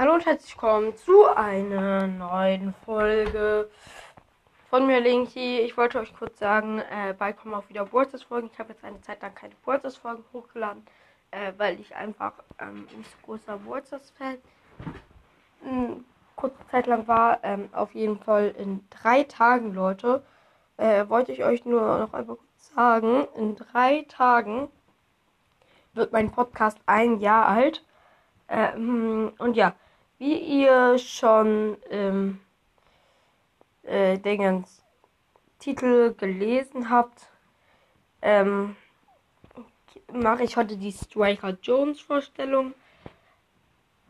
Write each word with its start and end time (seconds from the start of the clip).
Hallo 0.00 0.14
und 0.14 0.24
herzlich 0.24 0.54
willkommen 0.54 0.96
zu 0.96 1.26
einer 1.26 2.06
neuen 2.06 2.72
Folge 2.86 3.68
von 4.70 4.86
mir, 4.86 4.98
Linky. 4.98 5.58
Ich 5.58 5.76
wollte 5.76 6.00
euch 6.00 6.14
kurz 6.14 6.38
sagen, 6.38 6.78
äh, 6.78 7.12
bald 7.12 7.36
kommen 7.36 7.52
auch 7.52 7.68
wieder 7.68 7.86
Folgen. 7.86 8.48
Ich 8.50 8.58
habe 8.58 8.72
jetzt 8.72 8.82
eine 8.82 8.98
Zeit 9.02 9.20
lang 9.20 9.34
keine 9.34 9.54
Folgen 9.62 10.24
hochgeladen, 10.32 10.86
äh, 11.32 11.52
weil 11.58 11.78
ich 11.78 11.94
einfach 11.94 12.32
ähm, 12.58 12.88
nicht 12.96 13.10
so 13.10 13.26
großer 13.26 13.62
Wurzelfan 13.66 14.38
hm, 15.64 16.02
kurze 16.34 16.66
Zeit 16.70 16.86
lang 16.86 17.06
war. 17.06 17.40
Ähm, 17.42 17.68
auf 17.72 17.94
jeden 17.94 18.18
Fall 18.20 18.54
in 18.56 18.82
drei 18.88 19.24
Tagen, 19.24 19.74
Leute, 19.74 20.24
äh, 20.78 21.10
wollte 21.10 21.32
ich 21.32 21.44
euch 21.44 21.66
nur 21.66 21.98
noch 21.98 22.14
einmal 22.14 22.36
kurz 22.36 22.74
sagen, 22.74 23.28
in 23.36 23.54
drei 23.54 24.06
Tagen 24.08 24.70
wird 25.92 26.10
mein 26.10 26.32
Podcast 26.32 26.78
ein 26.86 27.20
Jahr 27.20 27.48
alt. 27.48 27.84
Ähm, 28.48 29.32
und 29.36 29.56
ja, 29.56 29.74
wie 30.20 30.36
ihr 30.36 30.98
schon 30.98 31.78
im 31.84 32.40
äh, 33.84 34.18
Dingens 34.18 34.84
Titel 35.58 36.14
gelesen 36.14 36.90
habt, 36.90 37.26
ähm, 38.20 38.76
mache 40.12 40.44
ich 40.44 40.58
heute 40.58 40.76
die 40.76 40.92
Striker 40.92 41.56
Jones 41.62 42.02
Vorstellung. 42.02 42.74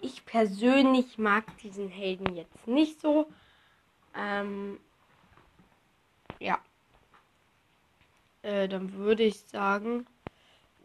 Ich 0.00 0.26
persönlich 0.26 1.16
mag 1.16 1.44
diesen 1.58 1.88
Helden 1.88 2.34
jetzt 2.34 2.66
nicht 2.66 3.00
so. 3.00 3.28
Ähm, 4.16 4.80
ja. 6.40 6.58
Äh, 8.42 8.66
dann 8.66 8.94
würde 8.94 9.22
ich 9.22 9.38
sagen, 9.42 10.06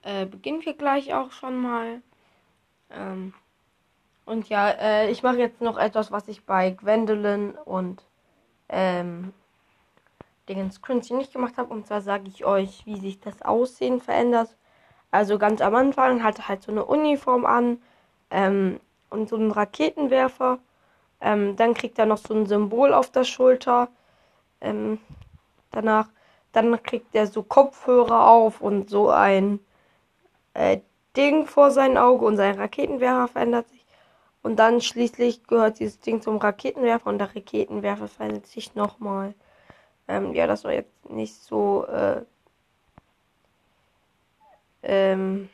äh, 0.04 0.28
beginnen 0.28 0.64
wir 0.64 0.76
gleich 0.76 1.16
auch 1.16 1.32
schon 1.32 1.58
mal. 1.58 2.04
Ähm, 2.92 3.34
und 4.26 4.50
ja, 4.50 4.70
äh, 4.70 5.12
ich 5.12 5.24
mache 5.24 5.38
jetzt 5.38 5.62
noch 5.62 5.78
etwas, 5.78 6.12
was 6.12 6.28
ich 6.28 6.44
bei 6.46 6.72
Gwendolyn 6.72 7.52
und 7.66 8.04
ähm, 8.70 9.34
Dingens 10.50 10.82
Cringy 10.82 11.14
nicht 11.14 11.34
gemacht 11.34 11.58
habe. 11.58 11.74
Und 11.74 11.88
zwar 11.88 12.02
sage 12.02 12.28
ich 12.28 12.46
euch, 12.46 12.86
wie 12.86 13.00
sich 13.00 13.20
das 13.20 13.42
Aussehen 13.44 14.02
verändert. 14.02 14.56
Also 15.12 15.38
ganz 15.38 15.62
am 15.62 15.76
Anfang 15.76 16.24
hatte 16.24 16.48
halt 16.48 16.64
so 16.64 16.72
eine 16.72 16.86
Uniform 16.86 17.46
an 17.46 17.82
ähm, 18.32 18.80
und 19.10 19.30
so 19.30 19.36
einen 19.36 19.52
Raketenwerfer. 19.52 20.60
Ähm, 21.22 21.56
dann 21.56 21.74
kriegt 21.74 22.00
er 22.00 22.06
noch 22.06 22.18
so 22.18 22.34
ein 22.34 22.48
Symbol 22.48 22.94
auf 22.94 23.12
der 23.12 23.24
Schulter. 23.24 23.90
Ähm, 24.62 25.00
danach, 25.72 26.10
dann 26.52 26.82
kriegt 26.84 27.14
er 27.16 27.28
so 27.28 27.44
Kopfhörer 27.44 28.28
auf 28.28 28.62
und 28.62 28.90
so 28.90 29.10
ein 29.10 29.60
äh, 30.54 30.80
Ding 31.16 31.46
vor 31.46 31.72
sein 31.72 31.98
Auge 31.98 32.26
und 32.26 32.38
sein 32.38 32.56
Raketenwerfer 32.56 33.28
verändert 33.28 33.70
sich. 33.70 33.75
Und 34.46 34.58
dann 34.58 34.80
schließlich 34.80 35.48
gehört 35.48 35.80
dieses 35.80 36.00
Ding 36.02 36.22
zum 36.22 36.38
Raketenwerfer 36.38 37.10
und 37.10 37.18
der 37.18 37.36
Raketenwerfer 37.36 38.08
verändert 38.08 38.46
sich 38.46 38.76
nochmal. 38.76 39.34
Ähm, 40.08 40.36
ja, 40.36 40.46
das 40.46 40.64
war 40.64 40.72
jetzt 40.72 41.10
nicht 41.10 41.34
so. 41.34 41.84
Äh, 41.88 42.22
ähm, 44.84 45.50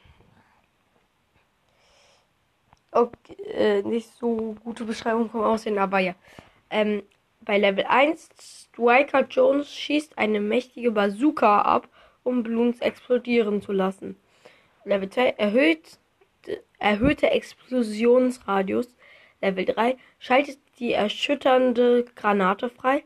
okay, 2.91 3.33
äh, 3.43 3.81
nicht 3.83 4.09
so 4.17 4.57
gute 4.61 4.83
Beschreibung 4.83 5.29
vom 5.29 5.43
Aussehen, 5.43 5.77
aber 5.77 5.99
ja. 5.99 6.13
Ähm, 6.69 7.03
bei 7.39 7.59
Level 7.59 7.85
1 7.85 8.27
Striker 8.41 9.25
Jones 9.25 9.73
schießt 9.73 10.17
eine 10.17 10.41
mächtige 10.41 10.91
Bazooka 10.91 11.61
ab, 11.61 11.87
um 12.23 12.43
Bloons 12.43 12.81
explodieren 12.81 13.61
zu 13.61 13.71
lassen. 13.71 14.17
Level 14.83 15.09
2 15.09 15.29
erhöht 15.37 15.97
erhöhte 16.81 17.29
Explosionsradius. 17.29 18.87
Level 19.41 19.65
3 19.65 19.97
schaltet 20.19 20.59
die 20.79 20.93
erschütternde 20.93 22.05
Granate 22.15 22.69
frei. 22.69 23.03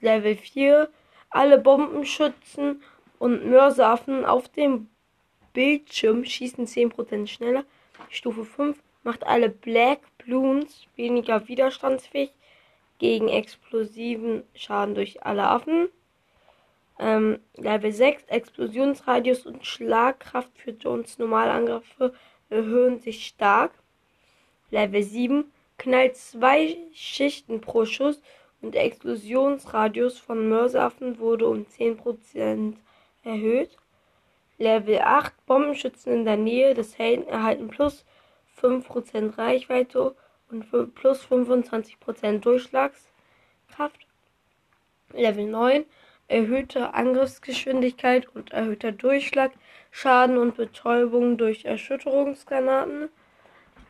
Level 0.00 0.36
4 0.36 0.90
alle 1.30 1.58
Bombenschützen 1.58 2.82
und 3.18 3.46
Mörsaffen 3.46 4.24
auf 4.24 4.48
dem 4.48 4.88
Bildschirm 5.54 6.24
schießen 6.24 6.66
10% 6.66 7.26
schneller. 7.26 7.64
Stufe 8.10 8.44
5 8.44 8.78
macht 9.02 9.26
alle 9.26 9.48
Black 9.48 10.00
Bloons 10.18 10.86
weniger 10.96 11.48
widerstandsfähig 11.48 12.30
gegen 12.98 13.28
explosiven 13.28 14.42
Schaden 14.54 14.94
durch 14.94 15.24
alle 15.24 15.44
Affen. 15.44 15.88
Ähm, 16.98 17.40
Level 17.56 17.92
6 17.92 18.24
Explosionsradius 18.24 19.46
und 19.46 19.66
Schlagkraft 19.66 20.50
für 20.56 20.72
Jones 20.72 21.18
Normalangriffe 21.18 22.14
erhöhen 22.50 23.00
sich 23.00 23.26
stark. 23.26 23.72
Level 24.70 25.02
7 25.02 25.44
knallt 25.78 26.16
zwei 26.16 26.76
Schichten 26.92 27.60
pro 27.60 27.84
Schuss 27.84 28.22
und 28.60 28.74
der 28.74 28.84
Explosionsradius 28.84 30.18
von 30.18 30.48
Mörsaffen 30.48 31.18
wurde 31.18 31.48
um 31.48 31.66
10% 31.66 32.74
erhöht. 33.24 33.76
Level 34.58 35.00
8 35.00 35.46
Bombenschützen 35.46 36.12
in 36.12 36.24
der 36.24 36.36
Nähe 36.36 36.74
des 36.74 36.98
Helden 36.98 37.26
erhalten 37.26 37.68
plus 37.68 38.04
5% 38.60 39.36
Reichweite 39.36 40.14
und 40.50 40.94
plus 40.94 41.24
25% 41.24 42.38
Durchschlagskraft. 42.38 44.06
Level 45.12 45.46
9 45.46 45.84
erhöhte 46.28 46.94
Angriffsgeschwindigkeit 46.94 48.28
und 48.34 48.52
erhöhter 48.52 48.92
Durchschlag, 48.92 49.52
Schaden 49.90 50.38
und 50.38 50.56
Betäubung 50.56 51.36
durch 51.36 51.64
Erschütterungsgranaten. 51.64 53.10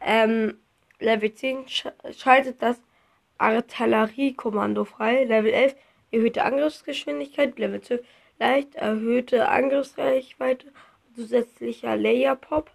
Ähm, 0.01 0.59
Level 0.99 1.33
10 1.33 1.69
sch 1.69 1.87
schaltet 2.17 2.61
das 2.61 2.81
Artilleriekommando 3.39 4.85
frei. 4.85 5.25
Level 5.25 5.53
11 5.53 5.77
erhöhte 6.11 6.45
Angriffsgeschwindigkeit. 6.45 7.59
Level 7.59 7.81
12 7.81 8.05
leicht 8.39 8.75
erhöhte 8.75 9.49
Angriffsreichweite. 9.49 10.73
Zusätzlicher 11.15 11.97
Layer 11.97 12.37
Pop. 12.37 12.71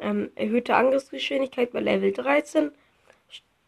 Ähm, 0.00 0.30
erhöhte 0.34 0.76
Angriffsgeschwindigkeit 0.76 1.72
bei 1.72 1.80
Level 1.80 2.12
13. 2.12 2.70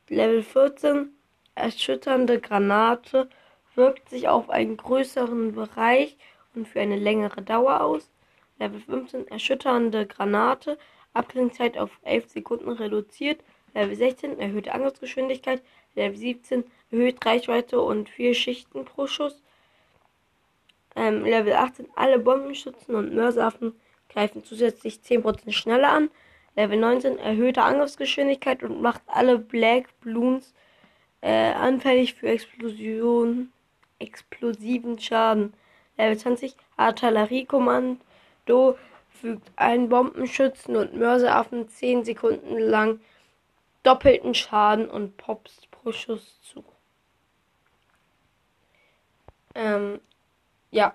Level 0.09 0.43
14 0.43 1.11
erschütternde 1.55 2.41
Granate 2.41 3.29
wirkt 3.75 4.09
sich 4.09 4.29
auf 4.29 4.51
einen 4.51 4.77
größeren 4.77 5.53
Bereich 5.53 6.17
und 6.55 6.69
für 6.69 6.81
eine 6.81 6.97
längere 6.97 7.43
Dauer 7.43 7.81
aus. 7.83 8.11
Level 8.59 8.81
15 8.81 9.29
erschütternde 9.29 10.07
Granate, 10.07 10.79
Abklingzeit 11.15 11.79
auf 11.79 11.91
11 12.03 12.31
Sekunden 12.31 12.71
reduziert. 12.71 13.43
Level 13.75 13.97
16 13.97 14.39
erhöhte 14.39 14.73
Angriffsgeschwindigkeit. 14.73 15.63
Level 15.95 16.17
17 16.17 16.65
erhöht 16.91 17.25
Reichweite 17.25 17.81
und 17.81 18.09
4 18.09 18.35
Schichten 18.35 18.85
pro 18.85 19.07
Schuss. 19.07 19.43
Ähm, 20.95 21.25
Level 21.25 21.55
18 21.55 21.89
alle 21.97 22.19
Bombenschützen 22.19 22.95
und 22.95 23.15
Mörsaffen 23.15 23.75
greifen 24.09 24.45
zusätzlich 24.45 25.01
10% 25.05 25.53
schneller 25.53 25.91
an. 25.91 26.11
Level 26.55 26.79
19 26.79 27.19
erhöhte 27.19 27.63
Angriffsgeschwindigkeit 27.63 28.63
und 28.63 28.83
macht 28.83 29.01
alle 29.07 29.39
Black 29.39 29.89
Bloons 30.01 30.53
äh, 31.23 31.53
anfällig 31.53 32.15
für 32.15 32.29
Explosionen 32.29 33.53
explosiven 34.03 34.99
Schaden. 34.99 35.55
Level 35.97 36.19
20 36.19 36.55
Artilleriekommando 36.77 38.79
fügt 39.09 39.51
allen 39.57 39.89
Bombenschützen 39.89 40.77
und 40.77 40.95
Mörseaffen 40.95 41.69
10 41.69 42.05
Sekunden 42.05 42.59
lang 42.59 43.01
doppelten 43.83 44.35
Schaden 44.35 44.89
und 44.89 45.17
Pops 45.17 45.63
pro 45.71 45.93
Schuss 45.93 46.41
zu. 46.43 46.65
Ähm, 49.55 50.01
ja. 50.71 50.95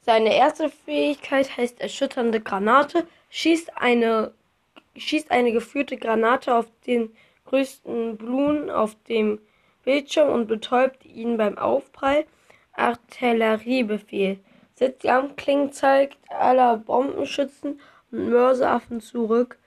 Seine 0.00 0.34
erste 0.34 0.70
Fähigkeit 0.70 1.56
heißt 1.56 1.80
erschütternde 1.80 2.40
Granate. 2.40 3.06
Schießt 3.30 3.76
eine, 3.76 4.32
schießt 4.96 5.30
eine 5.30 5.52
geführte 5.52 5.98
Granate 5.98 6.54
auf 6.54 6.66
den 6.86 7.14
größten 7.44 8.16
Blumen 8.16 8.70
auf 8.70 8.96
dem 9.08 9.38
Bildschirm 9.88 10.28
und 10.28 10.48
betäubt 10.48 11.06
ihn 11.06 11.38
beim 11.38 11.56
Aufprall. 11.56 12.26
Artilleriebefehl. 12.74 14.38
Setzt 14.74 15.02
die 15.02 15.08
Armklingen 15.08 15.72
zeigt 15.72 16.18
aller 16.28 16.76
Bombenschützen 16.76 17.80
und 18.10 18.28
Mörseaffen 18.28 19.00
zurück. 19.00 19.58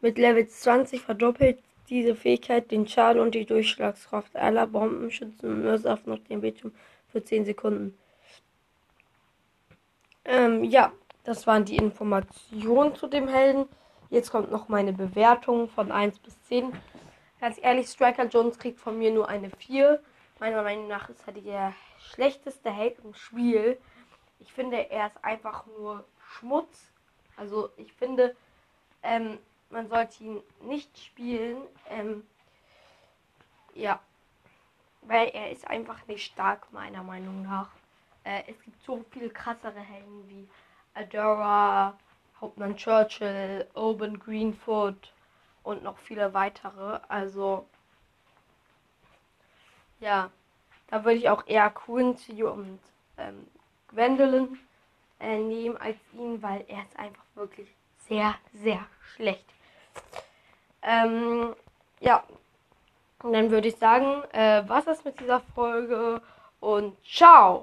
Mit 0.00 0.18
Level 0.18 0.48
20 0.48 1.00
verdoppelt 1.00 1.62
diese 1.88 2.16
Fähigkeit 2.16 2.72
den 2.72 2.88
Schaden 2.88 3.22
und 3.22 3.36
die 3.36 3.46
Durchschlagskraft 3.46 4.34
aller 4.34 4.66
Bombenschützen 4.66 5.48
und 5.48 5.62
Mörseaffen 5.62 6.14
auf 6.14 6.24
dem 6.24 6.40
Bildschirm 6.40 6.72
für 7.06 7.22
10 7.22 7.44
Sekunden. 7.44 7.96
Ähm, 10.24 10.64
ja, 10.64 10.90
das 11.22 11.46
waren 11.46 11.64
die 11.64 11.76
Informationen 11.76 12.96
zu 12.96 13.06
dem 13.06 13.28
Helden. 13.28 13.66
Jetzt 14.10 14.32
kommt 14.32 14.50
noch 14.50 14.68
meine 14.68 14.92
Bewertung 14.92 15.68
von 15.68 15.92
1 15.92 16.18
bis 16.18 16.34
10. 16.48 16.72
Ganz 17.40 17.58
ehrlich, 17.62 17.88
Striker 17.88 18.24
Jones 18.26 18.58
kriegt 18.58 18.80
von 18.80 18.98
mir 18.98 19.12
nur 19.12 19.28
eine 19.28 19.50
4. 19.50 20.02
Meiner 20.40 20.62
Meinung 20.62 20.88
nach 20.88 21.08
ist 21.08 21.26
er 21.26 21.32
der 21.34 21.74
schlechteste 21.98 22.70
Held 22.70 22.98
im 23.04 23.14
Spiel. 23.14 23.78
Ich 24.40 24.52
finde, 24.52 24.90
er 24.90 25.06
ist 25.08 25.24
einfach 25.24 25.66
nur 25.66 26.04
Schmutz. 26.20 26.90
Also 27.36 27.70
ich 27.76 27.92
finde, 27.92 28.34
Ähm, 29.02 29.38
man 29.70 29.88
sollte 29.88 30.24
ihn 30.24 30.42
nicht 30.62 30.98
spielen. 30.98 31.62
Ähm, 31.88 32.26
ja. 33.74 34.00
Weil 35.02 35.28
er 35.28 35.50
ist 35.52 35.66
einfach 35.68 36.06
nicht 36.08 36.24
stark, 36.24 36.72
meiner 36.72 37.02
Meinung 37.02 37.42
nach. 37.42 37.70
Äh, 38.24 38.42
es 38.48 38.60
gibt 38.62 38.82
so 38.84 39.04
viel 39.10 39.30
krassere 39.30 39.78
Helden 39.78 40.28
wie 40.28 40.48
Adora, 40.94 41.96
Hauptmann 42.40 42.76
Churchill, 42.76 43.66
Oben 43.74 44.18
Greenfoot 44.18 45.12
und 45.68 45.82
noch 45.82 45.98
viele 45.98 46.32
weitere. 46.32 46.98
Also, 47.08 47.66
ja, 50.00 50.30
da 50.88 51.04
würde 51.04 51.18
ich 51.18 51.28
auch 51.28 51.46
eher 51.46 51.68
Quincy 51.68 52.42
und 52.42 52.80
ähm, 53.18 53.46
Gwendolyn 53.88 54.58
äh, 55.20 55.36
nehmen 55.36 55.76
als 55.76 55.98
ihn, 56.14 56.42
weil 56.42 56.64
er 56.68 56.82
ist 56.84 56.98
einfach 56.98 57.22
wirklich 57.34 57.68
sehr, 58.08 58.34
sehr 58.54 58.80
schlecht. 59.14 59.44
Ähm, 60.80 61.54
ja, 62.00 62.24
und 63.22 63.34
dann 63.34 63.50
würde 63.50 63.68
ich 63.68 63.76
sagen, 63.76 64.22
äh, 64.32 64.62
was 64.66 64.86
ist 64.86 65.04
mit 65.04 65.20
dieser 65.20 65.40
Folge 65.54 66.22
und 66.60 66.96
ciao! 67.04 67.56